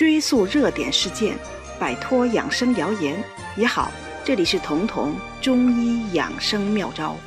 [0.00, 1.36] 追溯热点事件，
[1.78, 3.22] 摆脱养生谣言
[3.54, 3.92] 也好。
[4.24, 7.18] 这里是彤彤中医养生妙招。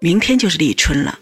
[0.00, 1.20] 明天就是立春了，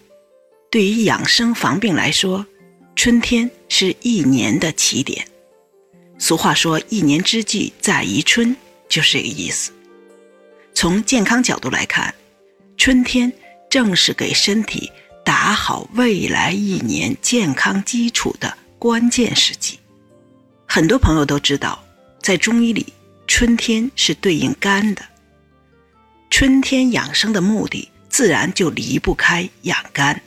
[0.71, 2.47] 对于养生防病来说，
[2.95, 5.27] 春天是一年的起点。
[6.17, 8.57] 俗话说“一年之计在于春”，
[8.89, 9.73] 就是这个意思。
[10.75, 12.15] 从健康角度来看，
[12.77, 13.33] 春天
[13.69, 14.93] 正是给身体
[15.29, 19.79] 打好未来一年健康基础的关键时机。
[20.67, 21.85] 很多朋友都知道，
[22.23, 22.95] 在中医里，
[23.27, 25.03] 春天是对应肝的。
[26.31, 30.19] 春天养生的目的，自然就离不开养肝。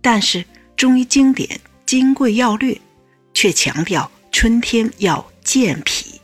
[0.00, 0.46] 但是
[0.78, 1.46] 中医经典
[1.84, 2.72] 《金匮要略》
[3.34, 6.18] 却强调春天要健脾，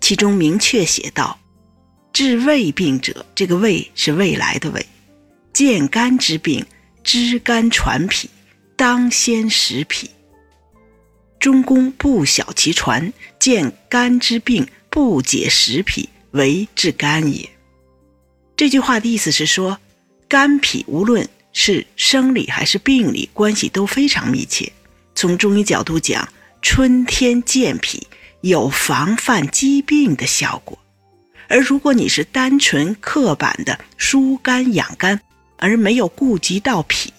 [0.00, 1.38] 其中明确写道。
[2.12, 4.84] 治胃病者，这个胃是未来的胃。
[5.54, 6.66] 健肝之病，
[7.04, 8.28] 知肝传脾，
[8.74, 10.10] 当先食脾。
[11.38, 17.48] 中宫不晓其传，健肝之病，不解食脾，为治肝也。
[18.56, 19.78] 这句话的意思是说，
[20.26, 24.72] 肝脾无论是生理还是病理，关系都非常密切。
[25.14, 26.28] 从中医角度讲，
[26.62, 28.08] 春天健脾
[28.40, 30.76] 有防范疾病的效果。
[31.46, 35.20] 而如果你是单纯刻板的疏肝养肝，
[35.56, 37.12] 而没有顾及到脾，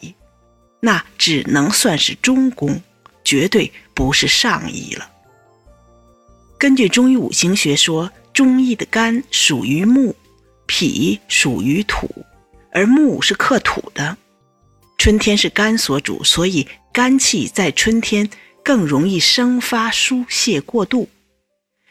[0.80, 2.82] 那只能算是中宫，
[3.24, 5.10] 绝对不是上医了。
[6.58, 10.16] 根据中医五行学说，中医的肝属于木，
[10.66, 12.10] 脾属于土，
[12.72, 14.18] 而木是克土的。
[14.98, 18.30] 春天是肝所主，所以肝气在春天
[18.64, 21.10] 更容易生发疏泄过度。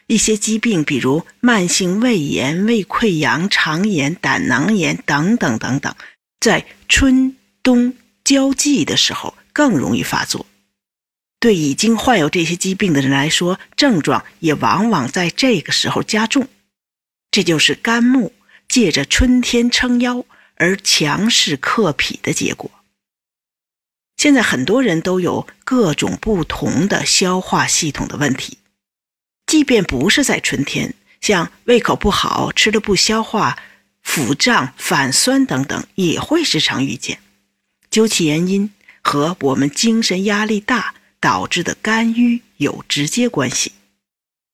[0.07, 5.95] 一些疾病，比如慢性胃炎、胃溃疡、肠炎、胆囊炎等等等等，
[6.39, 10.45] 在春冬交际的时候更容易发作。
[11.39, 16.47] 对已经患有这些疾病的人来说，症状也往往在这个时候加重。
[17.29, 18.33] 这就是肝木
[18.67, 22.71] 借着春天撑腰而强势克脾的结果。
[24.17, 28.57] 现在很多人都有各种不同的消化系统的问题。
[29.45, 33.59] 即便不是在春天，像胃口不好、吃了不消化、
[34.05, 37.19] 腹胀、反酸等等，也会时常遇见。
[37.89, 38.71] 究其原因，
[39.01, 43.73] 和我们精神压力大导致的肝郁有直接关系。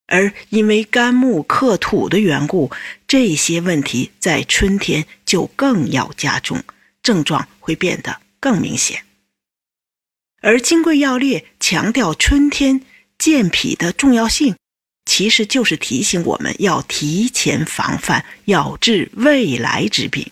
[0.08, 2.72] 而因为肝木克土的缘故，
[3.08, 6.64] 这些问题在春天就更要加重，
[7.04, 9.04] 症状会变得更明显。
[10.42, 12.82] 而《金匮要略》强调春天
[13.20, 14.56] 健脾的重要性。
[15.14, 20.32] 其实就是提醒我们要提前防范，要治未来之病，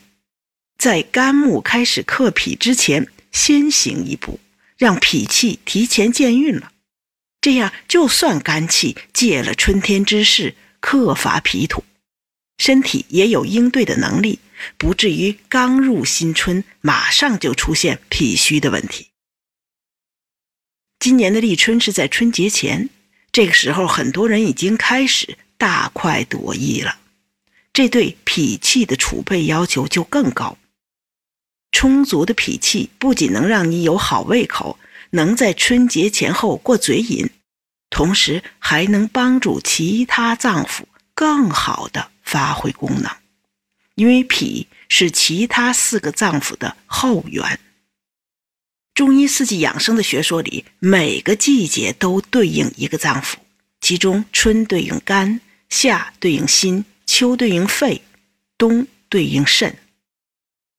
[0.78, 4.40] 在肝木开始克脾之前，先行一步，
[4.78, 6.72] 让脾气提前健运了。
[7.42, 11.84] 这样，就算肝气借了春天之势克伐脾土，
[12.58, 14.40] 身体也有应对的能力，
[14.78, 19.08] 不至于刚入新春马上就出现脾虚的问题。
[21.02, 22.90] 今年的立春是在春节前。
[23.32, 26.98] 这个时候，很多人已经开始大快朵颐了，
[27.72, 30.58] 这对脾气的储备要求就更高。
[31.72, 34.80] 充足的脾气不仅能让你有好胃口，
[35.12, 37.30] 能在春节前后过嘴瘾，
[37.92, 43.12] 同时还能帮助其他脏腑更好的发挥功能，
[43.94, 47.60] 因为脾是其他四个脏腑的后援。
[49.00, 53.36] 中医四季养生的学说里，每个季节都对应一个脏腑，
[53.80, 55.40] 其中春对应肝，
[55.70, 58.02] 夏对应心，秋对应肺，
[58.58, 59.78] 冬对应肾，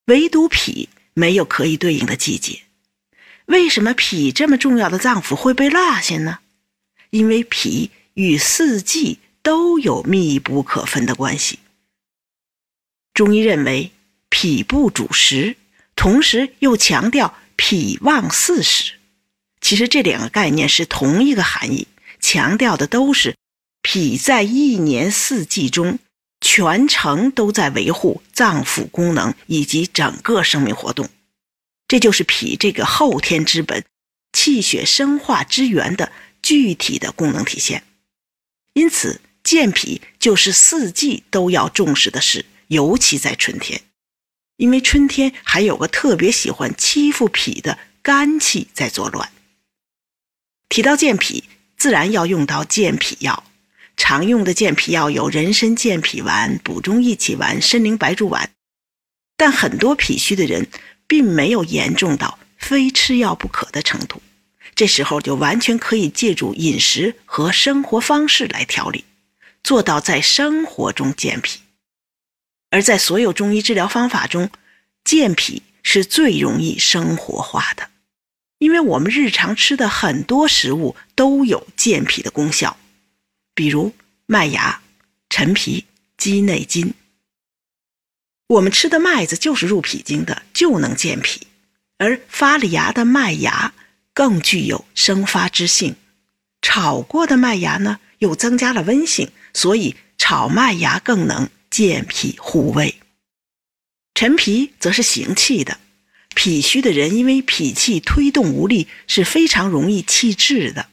[0.04, 2.60] 唯独脾没有可以对应的季节。
[3.47, 6.41] 为什么脾这么重要的脏腑会被落下呢？
[7.08, 11.58] 因为脾与四季都有密不可分的关系。
[13.14, 13.92] 中医认为，
[14.28, 15.56] 脾不主食，
[15.97, 17.34] 同时又强调。
[17.62, 18.94] 脾旺四时，
[19.60, 21.87] 其实这两个概念是同一个含义，
[22.19, 23.37] 强调的都是
[23.82, 25.99] 脾在一年四季中
[26.40, 31.11] 全程都在维护脏腑功能以及整个生命活动，
[31.87, 33.85] 这就是脾这个后天之本、
[34.32, 37.85] 气血生化之源的具体的功能体现。
[38.73, 43.82] 因此，健脾就是四季都要重视的事，尤其在春天。
[44.61, 49.33] 因为春天还有个特别喜欢欺负脾的肝气在作乱。
[50.69, 51.45] 提到健脾，
[51.79, 53.43] 自然要用到健脾药。
[53.97, 58.51] 常用的健脾药有人参健脾丸、补中益气丸、参苓白术丸。
[59.39, 60.69] 但很多脾虚的人
[61.07, 64.21] 并没有严重到非吃药不可的程度，
[64.75, 69.07] 这时候就完全可以借助饮食和生活方式来调理，
[69.65, 71.61] 做到在生活中健脾。
[72.70, 74.50] 而在所有中医治疗方法中，
[75.05, 77.90] 健脾是最容易生活化的，
[78.58, 82.76] 因为我们日常吃的很多食物都有健脾的功效，
[83.55, 83.93] 比如
[84.26, 84.81] 麦芽、
[85.28, 85.84] 陈皮、
[86.17, 86.94] 鸡内金。
[88.46, 91.46] 我们吃的麦子就是入脾经的，就能健脾。
[91.99, 93.75] 而发了芽的麦芽
[94.14, 95.96] 更具有生发之性，
[96.62, 102.96] 炒过的麦芽呢又增加了温性，所以炒麦芽更能健脾护胃。
[104.14, 105.78] 陈皮则是行气的，
[106.34, 110.90] 脾虚的人因为脾气推动无力，是非常容易气滞的。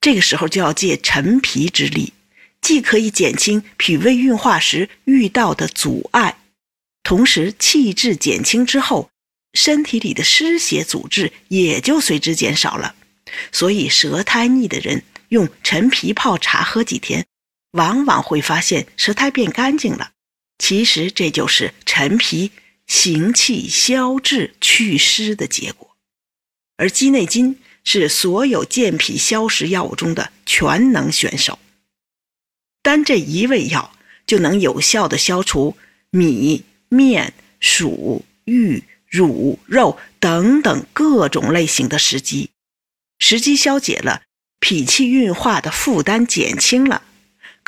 [0.00, 2.12] 这个时候就要借陈皮之力，
[2.60, 6.38] 既可以减轻脾胃运化时遇到的阻碍，
[7.02, 9.10] 同时气滞减轻之后。
[9.54, 12.94] 身体里的湿邪阻滞也就随之减少了，
[13.50, 17.26] 所以舌苔腻的人用陈皮泡茶喝几天，
[17.72, 20.12] 往往会发现舌苔变干净了。
[20.58, 22.52] 其实这就是陈皮
[22.86, 25.96] 行气消滞祛湿的结果。
[26.76, 31.58] 而鸡内金是所有健脾消食药物中的全能选手，
[32.82, 33.92] 单这一味药
[34.26, 35.76] 就能有效的消除
[36.10, 38.84] 米、面、薯、玉。
[39.10, 42.50] 乳、肉等等各种类型的食积，
[43.18, 44.20] 食积消解了，
[44.60, 47.02] 脾气运化的负担减轻了，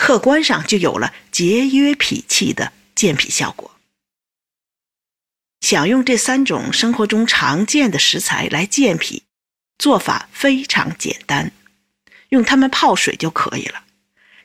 [0.00, 3.70] 客观上就有了节约脾气的健脾效果。
[5.61, 9.25] 想用这三种生活中常见的食材来健脾，
[9.79, 11.52] 做法非常简单，
[12.31, 13.85] 用它们泡水就可以了。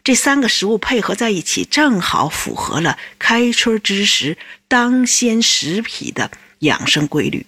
[0.03, 4.37] 这三个食物配合在一起，正好符合了开春之时
[4.67, 6.29] 当先食脾的。
[6.59, 7.45] 养生规律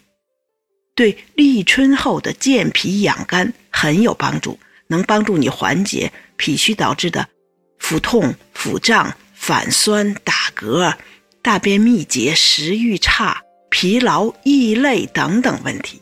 [0.95, 7.27] 对立春后的健脾养肝很有帮助，能帮助你缓解脾虚导致的
[7.87, 10.93] 腹痛、腹胀、反酸、打嗝、
[11.41, 16.01] 大便秘结、食欲差、疲劳、易累等等问题。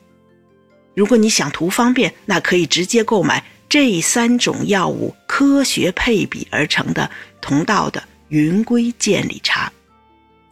[0.96, 7.08] 如果你想图方便，那可以直接购买这三种药物科学配比而成的
[7.40, 9.72] 同道的云归健理茶。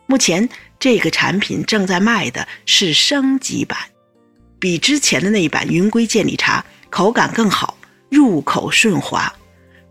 [0.06, 0.48] 目前。
[0.80, 3.80] 这个产品正在卖的是升级版，
[4.60, 7.78] 比之前的那一版云归健理茶口感更好，
[8.10, 9.34] 入口顺滑，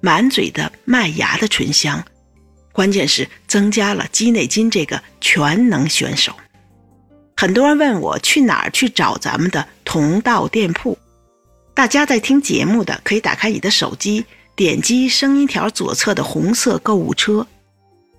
[0.03, 2.05] 满嘴的麦芽的醇香，
[2.73, 6.35] 关键是增加了鸡内金这个全能选手。
[7.37, 10.99] 很多人问我去哪儿去找咱们的同道店铺，
[11.73, 14.25] 大家在听节目的可以打开你的手机，
[14.57, 17.47] 点击声音条左侧的红色购物车。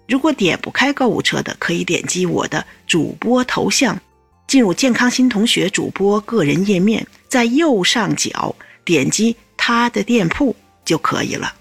[0.07, 3.99] 如果点不开购物车的，可以点击我的主播头像，
[4.47, 8.55] 进入健康新同学主播个人页面，在右上角
[8.85, 10.55] 点击他的店铺
[10.85, 11.53] 就可以了。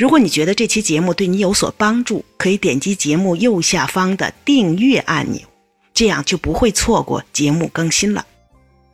[0.00, 5.46] 如果你觉得这期节目对你有所帮助，可以点击节目右下方的订阅按钮，
[5.92, 8.26] 这样就不会错过节目更新了。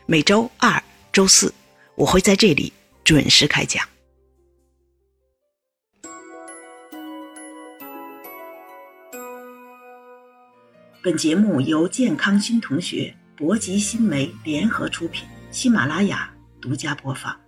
[0.06, 0.82] 每周二、
[1.12, 1.54] 周四
[1.94, 2.72] 我会在这里
[3.04, 3.86] 准时开讲。
[11.04, 16.28] 本节目由健康新同学、博吉新媒联合出品，喜马拉雅
[16.60, 17.45] 独家播放。